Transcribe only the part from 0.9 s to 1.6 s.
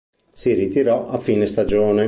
a fine